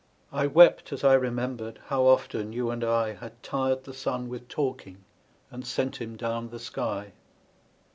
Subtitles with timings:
[0.31, 4.47] I wept as 1 remembered, how often you and I Had tired the sun with
[4.49, 5.05] talking
[5.51, 7.11] and sent him down the sky.